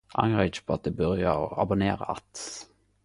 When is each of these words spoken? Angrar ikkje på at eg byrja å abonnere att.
Angrar 0.21 0.47
ikkje 0.51 0.63
på 0.69 0.77
at 0.77 0.89
eg 0.91 0.95
byrja 1.01 1.35
å 1.43 1.45
abonnere 1.65 2.09
att. 2.15 2.45